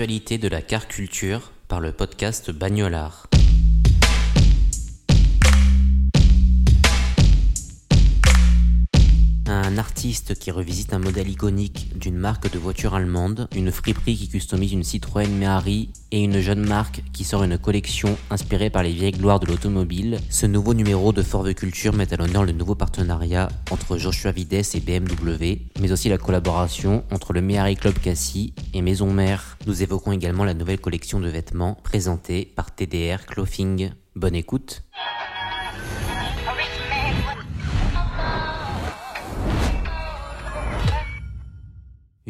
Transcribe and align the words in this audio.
De 0.00 0.46
la 0.46 0.62
car 0.62 0.86
culture 0.86 1.50
par 1.66 1.80
le 1.80 1.90
podcast 1.90 2.52
Bagnolard. 2.52 3.26
Un 9.68 9.76
artiste 9.76 10.34
qui 10.34 10.50
revisite 10.50 10.94
un 10.94 10.98
modèle 10.98 11.28
iconique 11.28 11.90
d'une 11.94 12.16
marque 12.16 12.50
de 12.50 12.58
voiture 12.58 12.94
allemande, 12.94 13.48
une 13.54 13.70
friperie 13.70 14.16
qui 14.16 14.26
customise 14.26 14.72
une 14.72 14.82
Citroën 14.82 15.28
Méhari 15.28 15.90
et 16.10 16.24
une 16.24 16.40
jeune 16.40 16.66
marque 16.66 17.02
qui 17.12 17.22
sort 17.22 17.44
une 17.44 17.58
collection 17.58 18.16
inspirée 18.30 18.70
par 18.70 18.82
les 18.82 18.92
vieilles 18.92 19.12
gloires 19.12 19.40
de 19.40 19.46
l'automobile, 19.46 20.20
ce 20.30 20.46
nouveau 20.46 20.72
numéro 20.72 21.12
de 21.12 21.20
Fort 21.20 21.46
Culture 21.54 21.92
met 21.92 22.10
à 22.14 22.16
l'honneur 22.16 22.44
le 22.44 22.52
nouveau 22.52 22.76
partenariat 22.76 23.50
entre 23.70 23.98
Joshua 23.98 24.32
Vides 24.32 24.54
et 24.54 24.80
BMW, 24.80 25.58
mais 25.82 25.92
aussi 25.92 26.08
la 26.08 26.16
collaboration 26.16 27.04
entre 27.10 27.34
le 27.34 27.42
Méhari 27.42 27.76
Club 27.76 27.98
Cassis 27.98 28.54
et 28.72 28.80
Maison 28.80 29.12
Mère. 29.12 29.58
Nous 29.66 29.82
évoquons 29.82 30.12
également 30.12 30.44
la 30.44 30.54
nouvelle 30.54 30.80
collection 30.80 31.20
de 31.20 31.28
vêtements 31.28 31.76
présentée 31.84 32.50
par 32.56 32.74
TDR 32.74 33.26
Clothing. 33.26 33.90
Bonne 34.16 34.34
écoute. 34.34 34.87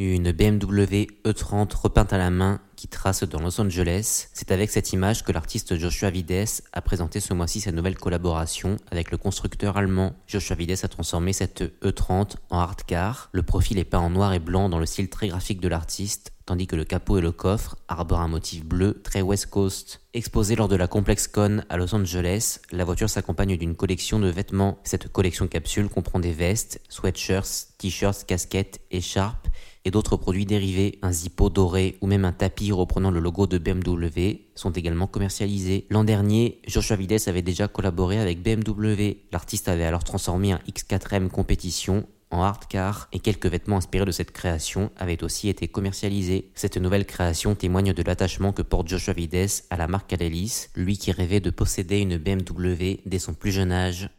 Une 0.00 0.30
BMW 0.30 1.08
E30 1.24 1.74
repeinte 1.74 2.12
à 2.12 2.18
la 2.18 2.30
main 2.30 2.60
qui 2.76 2.86
trace 2.86 3.24
dans 3.24 3.40
Los 3.40 3.60
Angeles. 3.60 4.28
C'est 4.32 4.52
avec 4.52 4.70
cette 4.70 4.92
image 4.92 5.24
que 5.24 5.32
l'artiste 5.32 5.76
Joshua 5.76 6.10
Vides 6.10 6.62
a 6.72 6.80
présenté 6.80 7.18
ce 7.18 7.34
mois-ci 7.34 7.60
sa 7.60 7.72
nouvelle 7.72 7.96
collaboration 7.96 8.76
avec 8.92 9.10
le 9.10 9.16
constructeur 9.16 9.76
allemand. 9.76 10.14
Joshua 10.28 10.54
Vides 10.54 10.78
a 10.84 10.86
transformé 10.86 11.32
cette 11.32 11.64
E30 11.82 12.36
en 12.50 12.60
hard 12.60 12.84
car. 12.86 13.28
Le 13.32 13.42
profil 13.42 13.76
est 13.76 13.84
peint 13.84 13.98
en 13.98 14.10
noir 14.10 14.32
et 14.34 14.38
blanc 14.38 14.68
dans 14.68 14.78
le 14.78 14.86
style 14.86 15.10
très 15.10 15.26
graphique 15.26 15.60
de 15.60 15.66
l'artiste, 15.66 16.32
tandis 16.46 16.68
que 16.68 16.76
le 16.76 16.84
capot 16.84 17.18
et 17.18 17.20
le 17.20 17.32
coffre 17.32 17.74
arborent 17.88 18.20
un 18.20 18.28
motif 18.28 18.64
bleu 18.64 19.00
très 19.02 19.20
West 19.20 19.46
Coast. 19.46 20.02
Exposée 20.14 20.54
lors 20.54 20.68
de 20.68 20.76
la 20.76 20.86
Complex 20.86 21.26
Con 21.26 21.64
à 21.68 21.76
Los 21.76 21.92
Angeles, 21.92 22.60
la 22.70 22.84
voiture 22.84 23.10
s'accompagne 23.10 23.56
d'une 23.56 23.74
collection 23.74 24.20
de 24.20 24.28
vêtements. 24.28 24.78
Cette 24.84 25.10
collection 25.10 25.48
capsule 25.48 25.88
comprend 25.88 26.20
des 26.20 26.32
vestes, 26.32 26.80
sweatshirts, 26.88 27.70
t-shirts, 27.78 28.24
casquettes, 28.26 28.80
écharpes 28.92 29.48
et 29.88 29.90
d'autres 29.90 30.18
produits 30.18 30.44
dérivés, 30.44 30.98
un 31.00 31.12
zippo 31.12 31.48
doré 31.48 31.96
ou 32.02 32.06
même 32.06 32.26
un 32.26 32.32
tapis 32.32 32.72
reprenant 32.72 33.10
le 33.10 33.20
logo 33.20 33.46
de 33.46 33.56
BMW 33.56 34.50
sont 34.54 34.70
également 34.70 35.06
commercialisés. 35.06 35.86
L'an 35.88 36.04
dernier, 36.04 36.60
Joshua 36.66 36.96
Vides 36.96 37.26
avait 37.26 37.40
déjà 37.40 37.68
collaboré 37.68 38.18
avec 38.18 38.42
BMW. 38.42 39.16
L'artiste 39.32 39.66
avait 39.66 39.86
alors 39.86 40.04
transformé 40.04 40.52
un 40.52 40.60
X4M 40.68 41.28
compétition 41.28 42.06
en 42.30 42.42
hardcar 42.42 43.08
et 43.14 43.18
quelques 43.18 43.46
vêtements 43.46 43.78
inspirés 43.78 44.04
de 44.04 44.10
cette 44.10 44.32
création 44.32 44.90
avaient 44.98 45.24
aussi 45.24 45.48
été 45.48 45.68
commercialisés. 45.68 46.50
Cette 46.54 46.76
nouvelle 46.76 47.06
création 47.06 47.54
témoigne 47.54 47.94
de 47.94 48.02
l'attachement 48.02 48.52
que 48.52 48.60
porte 48.60 48.88
Joshua 48.88 49.14
Vides 49.14 49.48
à 49.70 49.78
la 49.78 49.88
marque 49.88 50.12
Alelis, 50.12 50.66
lui 50.74 50.98
qui 50.98 51.12
rêvait 51.12 51.40
de 51.40 51.48
posséder 51.48 52.00
une 52.00 52.18
BMW 52.18 53.00
dès 53.06 53.18
son 53.18 53.32
plus 53.32 53.52
jeune 53.52 53.72
âge. 53.72 54.10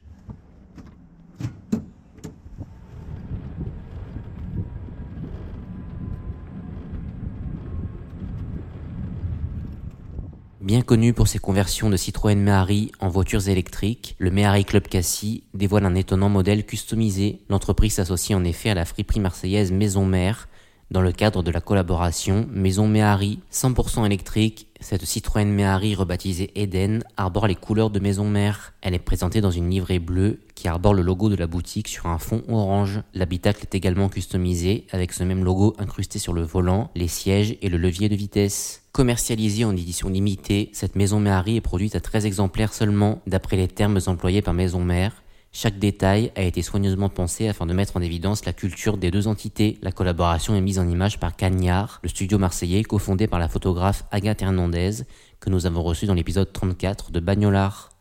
Bien 10.79 10.85
connu 10.85 11.11
pour 11.11 11.27
ses 11.27 11.39
conversions 11.39 11.89
de 11.89 11.97
Citroën 11.97 12.39
Méhari 12.39 12.93
en 13.01 13.09
voitures 13.09 13.49
électriques, 13.49 14.15
le 14.17 14.31
Méhari 14.31 14.63
Club 14.63 14.87
Cassis 14.87 15.43
dévoile 15.53 15.85
un 15.85 15.93
étonnant 15.93 16.29
modèle 16.29 16.65
customisé. 16.65 17.41
L'entreprise 17.49 17.95
s'associe 17.95 18.39
en 18.39 18.45
effet 18.45 18.69
à 18.69 18.75
la 18.75 18.85
friperie 18.85 19.19
marseillaise 19.19 19.73
Maison 19.73 20.05
Mère 20.05 20.47
dans 20.89 21.01
le 21.01 21.11
cadre 21.11 21.43
de 21.43 21.51
la 21.51 21.59
collaboration 21.59 22.47
Maison 22.49 22.87
Méhari 22.87 23.39
100% 23.51 24.05
électrique. 24.05 24.67
Cette 24.79 25.03
Citroën 25.03 25.45
Méhari 25.45 25.95
rebaptisée 25.95 26.51
Eden 26.55 27.03
arbore 27.17 27.47
les 27.47 27.55
couleurs 27.55 27.89
de 27.89 27.99
Maison 27.99 28.23
Mère. 28.29 28.73
Elle 28.81 28.95
est 28.95 28.99
présentée 28.99 29.41
dans 29.41 29.51
une 29.51 29.69
livrée 29.69 29.99
bleue 29.99 30.39
qui 30.55 30.69
arbore 30.69 30.93
le 30.93 31.01
logo 31.01 31.27
de 31.27 31.35
la 31.35 31.47
boutique 31.47 31.89
sur 31.89 32.07
un 32.07 32.19
fond 32.19 32.41
orange. 32.47 33.01
L'habitacle 33.13 33.63
est 33.63 33.75
également 33.75 34.07
customisé 34.07 34.87
avec 34.93 35.11
ce 35.11 35.25
même 35.25 35.43
logo 35.43 35.75
incrusté 35.77 36.19
sur 36.19 36.31
le 36.31 36.41
volant, 36.41 36.89
les 36.95 37.09
sièges 37.09 37.57
et 37.61 37.67
le 37.67 37.77
levier 37.77 38.07
de 38.07 38.15
vitesse. 38.15 38.83
Commercialisée 38.99 39.63
en 39.63 39.77
édition 39.77 40.09
limitée, 40.09 40.71
cette 40.73 40.97
maison 40.97 41.21
Méhari 41.21 41.55
est 41.55 41.61
produite 41.61 41.95
à 41.95 42.01
13 42.01 42.25
exemplaires 42.25 42.73
seulement, 42.73 43.21
d'après 43.27 43.55
les 43.55 43.69
termes 43.69 43.97
employés 44.07 44.41
par 44.41 44.53
Maison 44.53 44.83
Mère. 44.83 45.23
Chaque 45.53 45.79
détail 45.79 46.33
a 46.35 46.41
été 46.41 46.61
soigneusement 46.61 47.07
pensé 47.07 47.47
afin 47.47 47.65
de 47.65 47.71
mettre 47.71 47.95
en 47.95 48.01
évidence 48.01 48.43
la 48.43 48.51
culture 48.51 48.97
des 48.97 49.09
deux 49.09 49.27
entités. 49.27 49.77
La 49.81 49.93
collaboration 49.93 50.53
est 50.53 50.59
mise 50.59 50.79
en 50.79 50.89
image 50.89 51.17
par 51.17 51.37
Cagnard, 51.37 52.01
le 52.03 52.09
studio 52.09 52.37
marseillais 52.37 52.83
cofondé 52.83 53.27
par 53.27 53.39
la 53.39 53.47
photographe 53.47 54.03
Agathe 54.11 54.41
Hernandez, 54.41 55.03
que 55.39 55.49
nous 55.49 55.65
avons 55.65 55.81
reçu 55.81 56.05
dans 56.05 56.13
l'épisode 56.13 56.51
34 56.51 57.11
de 57.13 57.21
Bagnolard. 57.21 57.91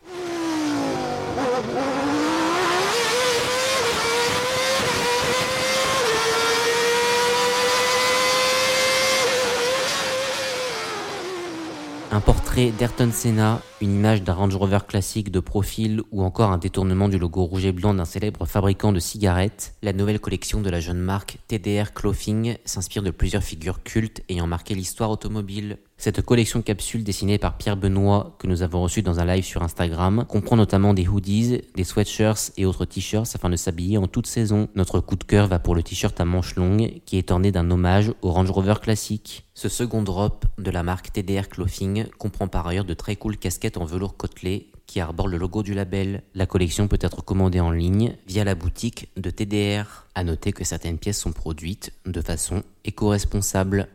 Un 12.11 12.21
portrait 12.21 12.71
d'Ayrton 12.71 13.11
Senna, 13.13 13.61
une 13.83 13.93
image 13.95 14.23
d'un 14.23 14.33
Range 14.33 14.57
Rover 14.57 14.79
classique 14.89 15.31
de 15.31 15.41
profil 15.41 16.01
ou 16.11 16.23
encore 16.23 16.51
un 16.51 16.57
détournement 16.57 17.07
du 17.07 17.19
logo 17.19 17.45
rouge 17.45 17.67
et 17.67 17.73
blanc 17.73 17.93
d'un 17.93 18.07
célèbre 18.07 18.47
fabricant 18.47 18.93
de 18.93 18.99
cigarettes, 18.99 19.75
la 19.83 19.93
nouvelle 19.93 20.19
collection 20.19 20.63
de 20.63 20.71
la 20.71 20.81
jeune 20.81 21.01
marque 21.01 21.37
TDR 21.49 21.93
Clothing 21.93 22.57
s'inspire 22.65 23.03
de 23.03 23.11
plusieurs 23.11 23.43
figures 23.43 23.83
cultes 23.83 24.23
ayant 24.31 24.47
marqué 24.47 24.75
l'histoire 24.75 25.11
automobile. 25.11 25.77
Cette 26.01 26.23
collection 26.23 26.63
capsule 26.63 27.03
dessinée 27.03 27.39
par 27.39 27.57
Pierre 27.57 27.77
Benoît, 27.77 28.37
que 28.39 28.47
nous 28.47 28.63
avons 28.63 28.81
reçu 28.81 29.03
dans 29.03 29.19
un 29.19 29.25
live 29.25 29.43
sur 29.43 29.65
Instagram, 29.65 30.25
comprend 30.29 30.55
notamment 30.55 30.95
des 30.95 31.09
hoodies, 31.09 31.63
des 31.75 31.83
sweatshirts 31.83 32.53
et 32.57 32.67
autres 32.67 32.85
t-shirts 32.85 33.35
afin 33.35 33.51
de 33.51 33.57
s'habiller 33.57 33.99
en 33.99 34.07
toute 34.07 34.29
saison. 34.29 34.69
Notre 34.77 35.01
coup 35.01 35.17
de 35.17 35.25
cœur 35.25 35.49
va 35.49 35.59
pour 35.59 35.75
le 35.75 35.83
t-shirt 35.83 36.21
à 36.21 36.25
manches 36.25 36.55
longues, 36.55 37.01
qui 37.05 37.19
est 37.19 37.33
orné 37.33 37.51
d'un 37.51 37.69
hommage 37.73 38.13
au 38.23 38.31
Range 38.31 38.49
Rover 38.49 38.77
classique. 38.81 39.49
Ce 39.55 39.69
second 39.69 40.03
drop 40.03 40.47
de 40.57 40.71
la 40.71 40.85
marque 40.85 41.13
TDR 41.13 41.49
Clothing 41.49 42.07
comprend 42.17 42.47
par 42.47 42.69
ailleurs 42.69 42.85
de 42.85 42.95
très 42.95 43.17
cool 43.17 43.37
casquettes 43.37 43.77
en 43.77 43.85
velours 43.85 44.17
côtelé 44.17 44.71
qui 44.89 45.01
arborent 45.01 45.29
le 45.29 45.37
logo 45.37 45.63
du 45.63 45.75
label. 45.75 46.23
La 46.35 46.47
collection 46.47 46.89
peut 46.89 46.99
être 47.01 47.25
commandée 47.25 47.61
en 47.61 47.71
ligne 47.71 48.17
via 48.27 48.43
la 48.43 48.55
boutique 48.55 49.09
de 49.17 49.31
TDR. 49.31 50.07
À 50.15 50.25
noter 50.25 50.53
que 50.53 50.65
certaines 50.65 50.99
pièces 50.99 51.21
sont 51.21 51.33
produites 51.33 51.93
de 52.07 52.21
façon 52.21 52.65
éco-responsable. 52.85 53.89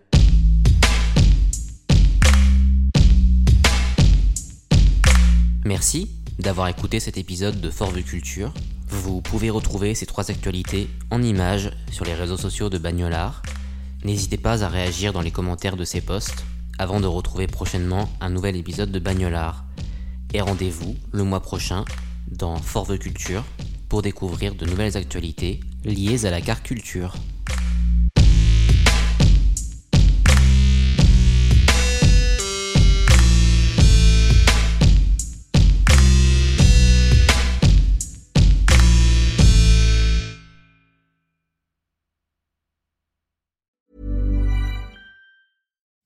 Merci 5.66 6.10
d'avoir 6.40 6.68
écouté 6.68 7.00
cet 7.00 7.18
épisode 7.18 7.62
de 7.62 7.70
Fort 7.70 7.92
Vue 7.92 8.04
Culture. 8.04 8.54
Vous 8.90 9.22
pouvez 9.22 9.50
retrouver 9.50 9.96
ces 9.96 10.06
trois 10.06 10.30
actualités 10.30 10.90
en 11.10 11.24
images 11.24 11.72
sur 11.90 12.04
les 12.04 12.14
réseaux 12.14 12.36
sociaux 12.36 12.70
de 12.70 12.78
Bagnolard. 12.78 13.42
N'hésitez 14.04 14.38
pas 14.38 14.66
à 14.66 14.68
réagir 14.68 15.14
dans 15.14 15.22
les 15.22 15.32
commentaires 15.32 15.78
de 15.78 15.86
ces 15.86 16.02
posts 16.02 16.44
avant 16.78 17.00
de 17.00 17.06
retrouver 17.06 17.48
prochainement 17.48 18.10
un 18.20 18.30
nouvel 18.30 18.58
épisode 18.58 18.92
de 18.92 19.00
Bagnolard. 19.00 19.64
Et 20.34 20.42
rendez-vous 20.42 20.98
le 21.14 21.24
mois 21.24 21.42
prochain 21.42 21.86
dans 22.28 22.58
Fort 22.58 22.92
Vue 22.92 23.00
Culture 23.00 23.46
pour 23.88 24.02
découvrir 24.02 24.56
de 24.56 24.66
nouvelles 24.66 24.98
actualités 24.98 25.62
liées 25.86 26.26
à 26.26 26.32
la 26.32 26.42
car 26.42 26.62
culture. 26.62 27.16